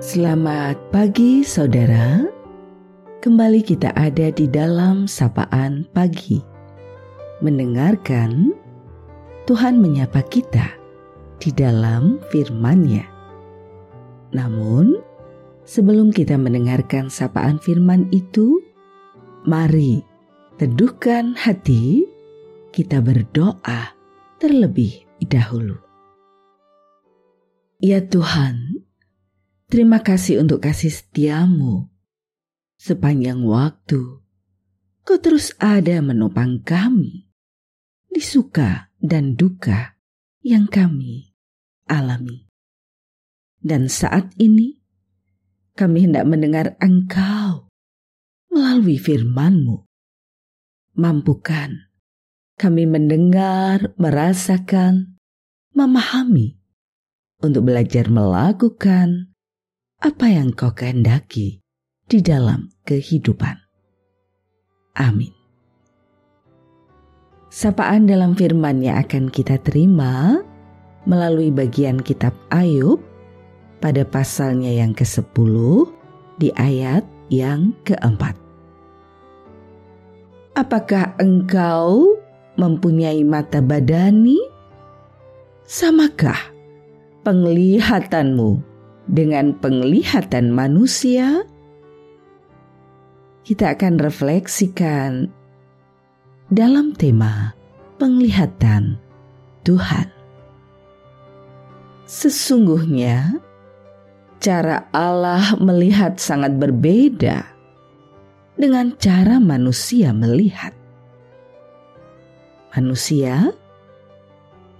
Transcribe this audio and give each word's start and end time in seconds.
Selamat 0.00 0.80
pagi 0.88 1.44
saudara. 1.44 2.24
Kembali 3.20 3.60
kita 3.60 3.92
ada 3.92 4.32
di 4.32 4.48
dalam 4.48 5.04
sapaan 5.04 5.84
pagi. 5.92 6.40
Mendengarkan 7.44 8.48
Tuhan 9.44 9.76
menyapa 9.76 10.24
kita 10.24 10.72
di 11.36 11.52
dalam 11.52 12.16
firman-Nya. 12.32 13.04
Namun, 14.32 14.96
sebelum 15.68 16.16
kita 16.16 16.40
mendengarkan 16.40 17.12
sapaan 17.12 17.60
firman 17.60 18.08
itu, 18.08 18.56
mari 19.44 20.00
teduhkan 20.56 21.36
hati, 21.36 22.08
kita 22.72 23.04
berdoa 23.04 23.92
terlebih 24.40 25.04
dahulu. 25.28 25.76
Ya 27.84 28.00
Tuhan, 28.00 28.69
terima 29.70 30.02
kasih 30.02 30.42
untuk 30.42 30.66
kasih 30.66 30.90
setiamu. 30.90 31.86
Sepanjang 32.80 33.46
waktu, 33.46 34.02
kau 35.06 35.18
terus 35.22 35.54
ada 35.62 36.02
menopang 36.02 36.58
kami 36.66 37.30
di 38.10 38.18
suka 38.18 38.90
dan 38.98 39.38
duka 39.38 39.94
yang 40.42 40.66
kami 40.66 41.30
alami. 41.86 42.50
Dan 43.60 43.86
saat 43.86 44.32
ini, 44.40 44.80
kami 45.76 46.08
hendak 46.08 46.24
mendengar 46.26 46.74
engkau 46.82 47.70
melalui 48.50 48.96
firman-Mu. 48.98 49.86
Mampukan 50.98 51.90
kami 52.60 52.84
mendengar, 52.84 53.96
merasakan, 53.96 55.16
memahami 55.72 56.60
untuk 57.40 57.72
belajar 57.72 58.12
melakukan 58.12 59.29
apa 60.00 60.32
yang 60.32 60.56
kau 60.56 60.72
kehendaki 60.72 61.60
di 62.08 62.18
dalam 62.24 62.72
kehidupan. 62.88 63.52
Amin. 64.96 65.28
Sapaan 67.52 68.08
dalam 68.08 68.32
firman-Nya 68.32 68.96
akan 69.04 69.28
kita 69.28 69.60
terima 69.60 70.40
melalui 71.04 71.52
bagian 71.52 72.00
kitab 72.00 72.32
Ayub 72.48 72.96
pada 73.84 74.00
pasalnya 74.08 74.72
yang 74.72 74.96
ke-10 74.96 75.54
di 76.40 76.48
ayat 76.56 77.04
yang 77.28 77.76
keempat. 77.84 78.32
Apakah 80.56 81.12
engkau 81.20 82.16
mempunyai 82.56 83.20
mata 83.20 83.60
badani? 83.60 84.40
Samakah 85.68 86.40
penglihatanmu 87.20 88.69
dengan 89.10 89.58
penglihatan 89.58 90.54
manusia? 90.54 91.42
Kita 93.42 93.74
akan 93.74 93.98
refleksikan 93.98 95.26
dalam 96.46 96.94
tema 96.94 97.50
penglihatan 97.98 98.94
Tuhan. 99.66 100.06
Sesungguhnya, 102.06 103.38
cara 104.38 104.86
Allah 104.94 105.58
melihat 105.58 106.18
sangat 106.22 106.54
berbeda 106.58 107.42
dengan 108.54 108.94
cara 108.98 109.42
manusia 109.42 110.14
melihat. 110.14 110.74
Manusia 112.70 113.50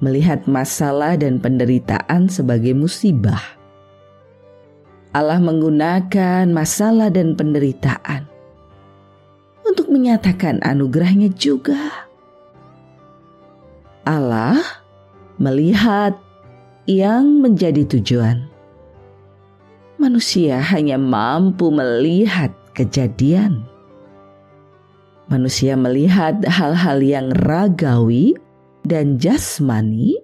melihat 0.00 0.48
masalah 0.48 1.18
dan 1.20 1.38
penderitaan 1.42 2.30
sebagai 2.30 2.72
musibah. 2.72 3.59
Allah 5.10 5.42
menggunakan 5.42 6.46
masalah 6.54 7.10
dan 7.10 7.34
penderitaan 7.34 8.30
untuk 9.66 9.90
menyatakan 9.90 10.62
anugerahnya 10.62 11.34
juga. 11.34 12.06
Allah 14.06 14.58
melihat 15.38 16.14
yang 16.86 17.42
menjadi 17.42 17.86
tujuan. 17.98 18.46
Manusia 19.98 20.62
hanya 20.62 20.96
mampu 20.96 21.68
melihat 21.74 22.54
kejadian. 22.72 23.66
Manusia 25.30 25.78
melihat 25.78 26.42
hal-hal 26.46 26.98
yang 26.98 27.30
ragawi 27.30 28.34
dan 28.82 29.20
jasmani, 29.20 30.18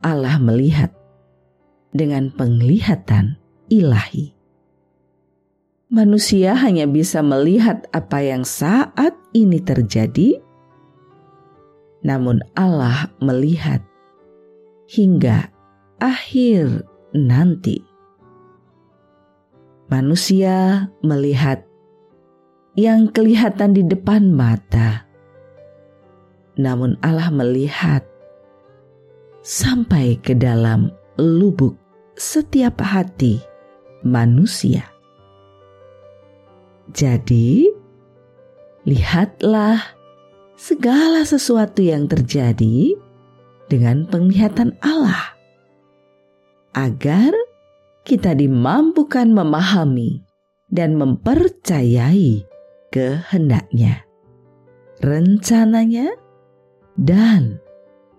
Allah 0.00 0.40
melihat 0.40 0.92
dengan 1.94 2.34
penglihatan 2.34 3.38
ilahi. 3.70 4.34
Manusia 5.94 6.58
hanya 6.58 6.90
bisa 6.90 7.22
melihat 7.22 7.86
apa 7.94 8.18
yang 8.18 8.42
saat 8.42 9.14
ini 9.30 9.62
terjadi, 9.62 10.42
namun 12.02 12.42
Allah 12.58 13.14
melihat 13.22 13.78
hingga 14.90 15.54
akhir 16.02 16.82
nanti. 17.14 17.78
Manusia 19.86 20.90
melihat 21.06 21.62
yang 22.74 23.06
kelihatan 23.14 23.70
di 23.70 23.86
depan 23.86 24.34
mata 24.34 25.04
namun 26.54 26.94
Allah 27.02 27.30
melihat 27.34 28.02
sampai 29.42 30.18
ke 30.22 30.34
dalam 30.38 30.90
lubuk 31.18 31.74
setiap 32.14 32.78
hati 32.82 33.42
manusia. 34.06 34.86
Jadi, 36.94 37.66
lihatlah 38.84 39.80
segala 40.54 41.24
sesuatu 41.24 41.80
yang 41.82 42.06
terjadi 42.06 42.94
dengan 43.66 44.06
penglihatan 44.06 44.78
Allah, 44.84 45.34
agar 46.76 47.32
kita 48.04 48.36
dimampukan 48.36 49.32
memahami 49.32 50.20
dan 50.68 51.00
mempercayai 51.00 52.44
kehendaknya, 52.92 54.04
rencananya, 55.00 56.12
dan 57.00 57.64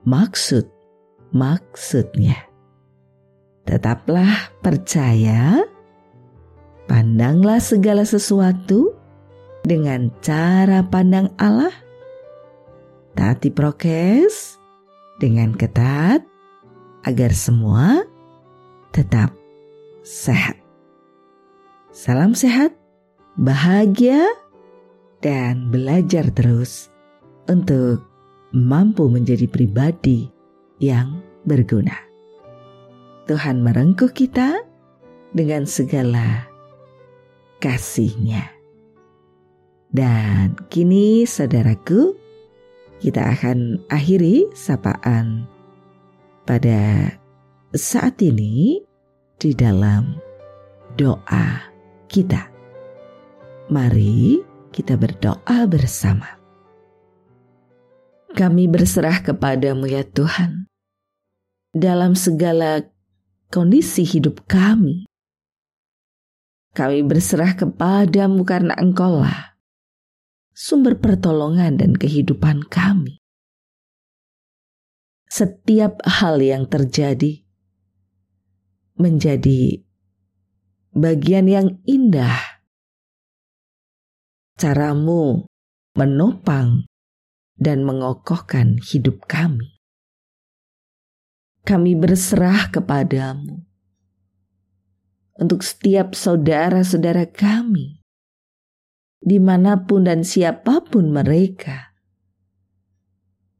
maksud-maksudnya. 0.03 2.54
Tetaplah 3.65 4.53
percaya, 4.61 5.65
pandanglah 6.85 7.57
segala 7.57 8.05
sesuatu 8.05 8.93
dengan 9.65 10.13
cara 10.21 10.85
pandang 10.85 11.33
Allah. 11.41 11.73
Taati 13.17 13.49
prokes 13.49 14.61
dengan 15.17 15.57
ketat 15.57 16.21
agar 17.09 17.31
semua 17.33 18.05
tetap 18.93 19.33
sehat. 20.05 20.61
Salam 21.89 22.37
sehat, 22.37 22.75
bahagia, 23.33 24.29
dan 25.25 25.73
belajar 25.73 26.29
terus 26.37 26.93
untuk 27.49 28.05
mampu 28.53 29.09
menjadi 29.09 29.49
pribadi 29.49 30.29
yang 30.77 31.17
berguna. 31.49 32.04
Tuhan 33.25 33.65
merengkuh 33.65 34.13
kita 34.13 34.61
dengan 35.33 35.65
segala 35.65 36.45
kasihnya. 37.57 38.53
Dan 39.89 40.53
kini 40.69 41.25
saudaraku, 41.25 42.13
kita 43.01 43.25
akan 43.33 43.81
akhiri 43.89 44.49
sapaan 44.53 45.49
pada 46.45 47.09
saat 47.73 48.21
ini 48.21 48.83
di 49.41 49.51
dalam 49.57 50.15
doa 50.93 51.65
kita. 52.07 52.47
Mari 53.73 54.43
kita 54.69 54.93
berdoa 54.99 55.65
bersama. 55.65 56.37
Kami 58.35 58.67
berserah 58.67 59.23
kepadamu 59.23 59.87
ya 59.87 60.03
Tuhan. 60.03 60.67
Dalam 61.71 62.15
segala 62.19 62.83
kondisi 63.49 64.05
hidup 64.05 64.45
kami. 64.49 65.05
Kami 66.75 66.99
berserah 67.07 67.55
kepadamu 67.55 68.43
karena 68.43 68.75
engkaulah 68.75 69.55
sumber 70.55 70.95
pertolongan 70.95 71.75
dan 71.75 71.91
kehidupan 71.99 72.63
kami. 72.71 73.19
Setiap 75.27 75.99
hal 76.07 76.39
yang 76.39 76.63
terjadi 76.71 77.43
menjadi 78.95 79.83
bagian 80.95 81.51
yang 81.51 81.67
indah. 81.83 82.63
Caramu 84.55 85.43
menopang 85.99 86.87
dan 87.59 87.83
mengokohkan 87.83 88.79
hidup 88.79 89.27
kami. 89.27 89.74
Kami 91.65 91.97
berserah 91.97 92.69
kepadamu. 92.69 93.57
Untuk 95.41 95.65
setiap 95.65 96.13
saudara-saudara 96.13 97.25
kami, 97.25 98.05
di 99.17 99.41
mana 99.41 99.81
pun 99.81 100.05
dan 100.05 100.21
siapa 100.21 100.85
pun 100.85 101.09
mereka, 101.09 101.97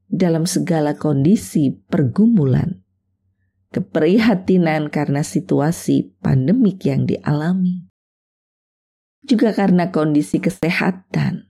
dalam 0.06 0.46
segala 0.46 0.94
kondisi 0.94 1.74
pergumulan, 1.74 2.86
keprihatinan 3.74 4.94
karena 4.94 5.26
situasi 5.26 6.14
pandemik 6.22 6.86
yang 6.86 7.10
dialami, 7.10 7.90
juga 9.26 9.50
karena 9.50 9.90
kondisi 9.90 10.38
kesehatan 10.38 11.50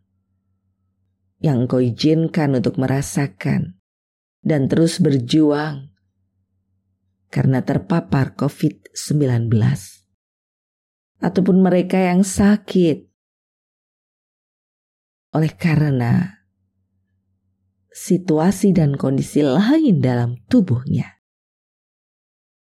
yang 1.44 1.68
kau 1.68 1.84
izinkan 1.84 2.56
untuk 2.56 2.80
merasakan 2.80 3.76
dan 4.40 4.72
terus 4.72 5.04
berjuang 5.04 5.95
karena 7.30 7.62
terpapar 7.66 8.34
COVID-19 8.38 9.52
ataupun 11.20 11.58
mereka 11.64 11.98
yang 11.98 12.22
sakit 12.22 13.10
oleh 15.36 15.52
karena 15.60 16.44
situasi 17.92 18.72
dan 18.72 18.96
kondisi 18.96 19.44
lain 19.44 20.04
dalam 20.04 20.40
tubuhnya. 20.48 21.20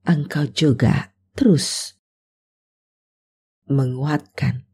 Engkau 0.01 0.50
juga 0.50 1.13
terus 1.38 1.94
menguatkan 3.69 4.65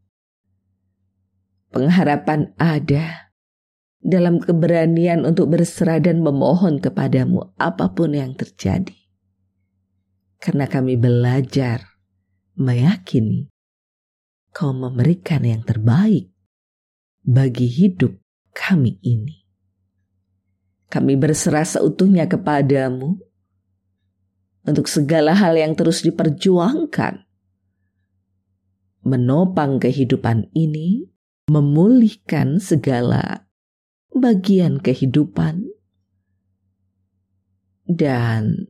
pengharapan 1.68 2.56
ada 2.56 3.28
dalam 4.00 4.40
keberanian 4.40 5.28
untuk 5.28 5.52
berserah 5.52 6.00
dan 6.00 6.24
memohon 6.24 6.80
kepadamu 6.80 7.52
apa 7.60 7.92
pun 7.92 8.16
yang 8.16 8.32
terjadi. 8.32 9.07
Karena 10.38 10.70
kami 10.70 10.94
belajar 10.94 11.98
meyakini 12.58 13.50
kau 14.54 14.74
memberikan 14.74 15.46
yang 15.46 15.62
terbaik 15.62 16.34
bagi 17.22 17.68
hidup 17.68 18.18
kami 18.50 18.98
ini. 19.06 19.46
Kami 20.88 21.14
berserah 21.20 21.68
seutuhnya 21.68 22.24
kepadamu 22.26 23.20
untuk 24.64 24.88
segala 24.88 25.36
hal 25.36 25.54
yang 25.56 25.76
terus 25.76 26.00
diperjuangkan. 26.00 27.28
Menopang 29.04 29.80
kehidupan 29.80 30.52
ini, 30.52 31.08
memulihkan 31.48 32.60
segala 32.60 33.48
bagian 34.12 34.80
kehidupan, 34.80 35.64
dan 37.88 38.67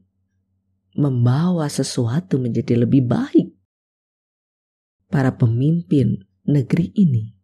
membawa 0.98 1.70
sesuatu 1.70 2.42
menjadi 2.42 2.82
lebih 2.82 3.06
baik 3.06 3.48
para 5.06 5.38
pemimpin 5.38 6.26
negeri 6.42 6.90
ini. 6.98 7.38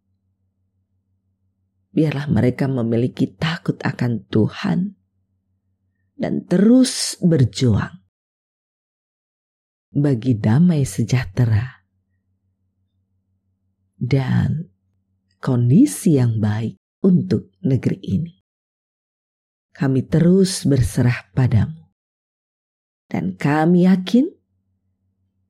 Biarlah 1.95 2.27
mereka 2.27 2.67
memiliki 2.67 3.31
takut 3.31 3.79
akan 3.79 4.27
Tuhan 4.27 4.79
dan 6.19 6.43
terus 6.43 7.15
berjuang 7.23 8.03
bagi 9.95 10.35
damai 10.35 10.83
sejahtera 10.83 11.87
dan 13.95 14.67
kondisi 15.39 16.19
yang 16.19 16.43
baik 16.43 16.75
untuk 16.99 17.55
negeri 17.63 17.99
ini. 18.03 18.35
Kami 19.71 20.03
terus 20.03 20.67
berserah 20.67 21.31
padamu. 21.31 21.84
Dan 23.15 23.39
kami 23.39 23.87
yakin 23.87 24.27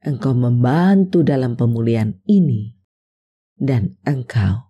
Engkau 0.05 0.37
membantu 0.37 1.25
dalam 1.25 1.57
pemulihan 1.57 2.13
ini, 2.29 2.77
dan 3.57 3.97
Engkau 4.05 4.69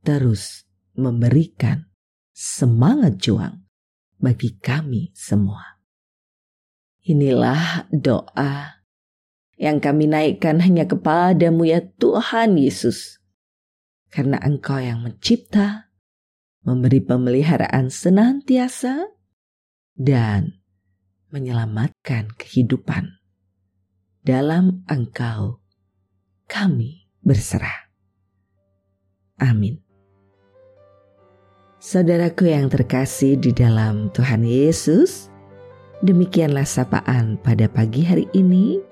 terus 0.00 0.64
memberikan 0.96 1.92
semangat 2.32 3.20
juang 3.20 3.68
bagi 4.16 4.56
kami 4.56 5.12
semua. 5.12 5.76
Inilah 7.04 7.84
doa 7.92 8.80
yang 9.60 9.76
kami 9.76 10.08
naikkan 10.08 10.64
hanya 10.64 10.88
kepadamu 10.88 11.68
ya 11.68 11.84
Tuhan 12.00 12.56
Yesus. 12.56 13.20
Karena 14.08 14.40
Engkau 14.40 14.80
yang 14.80 15.04
mencipta, 15.04 15.92
memberi 16.64 17.04
pemeliharaan 17.04 17.92
senantiasa, 17.92 19.04
dan 19.92 20.64
menyelamatkan 21.30 22.30
kehidupan 22.38 23.18
dalam 24.26 24.82
Engkau 24.90 25.62
kami 26.46 27.10
berserah. 27.22 27.90
Amin. 29.42 29.82
Saudaraku 31.76 32.50
yang 32.50 32.66
terkasih 32.66 33.38
di 33.38 33.54
dalam 33.54 34.10
Tuhan 34.10 34.42
Yesus, 34.42 35.30
demikianlah 36.02 36.66
sapaan 36.66 37.38
pada 37.38 37.70
pagi 37.70 38.02
hari 38.02 38.26
ini. 38.34 38.82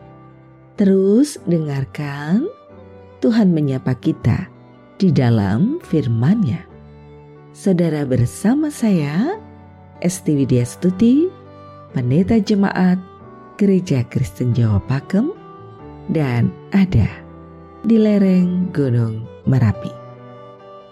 Terus 0.79 1.39
dengarkan 1.47 2.47
Tuhan 3.19 3.51
menyapa 3.51 3.99
kita 3.99 4.47
di 4.99 5.11
dalam 5.11 5.83
firman-Nya. 5.83 6.67
Saudara 7.55 8.03
bersama 8.07 8.71
saya, 8.71 9.39
Esti 10.03 10.35
Widya 10.35 10.67
Stuti, 10.67 11.44
Pendeta 11.95 12.43
Jemaat 12.43 12.99
Gereja 13.55 14.03
Kristen 14.11 14.51
Jawa 14.51 14.83
Pakem 14.83 15.31
dan 16.11 16.51
ada 16.75 17.07
di 17.87 18.03
lereng 18.03 18.67
Gunung 18.75 19.23
Merapi. 19.47 19.95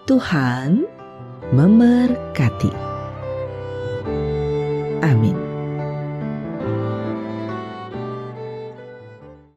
Tuhan 0.07 0.87
memberkati. 1.51 2.71
Amin. 5.03 5.42